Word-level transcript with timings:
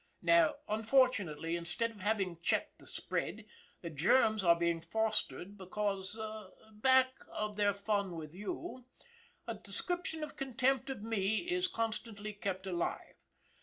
Now, 0.23 0.55
unfortunately, 0.67 1.55
instead 1.55 1.91
of 1.91 1.99
having 1.99 2.41
checked 2.41 2.79
the 2.79 2.87
spread, 2.87 3.45
the 3.81 3.91
germs 3.91 4.43
are 4.43 4.55
being 4.55 4.81
fostered 4.81 5.59
because, 5.59 6.17
back 6.73 7.13
of 7.31 7.55
their 7.55 7.75
fun 7.75 8.15
with 8.15 8.33
you, 8.33 8.85
a 9.45 9.53
description 9.53 10.23
of 10.23 10.35
contempt 10.35 10.87
for 10.87 10.95
me 10.95 11.47
is 11.47 11.67
constantly 11.67 12.33
kept 12.33 12.65
alive. 12.65 13.13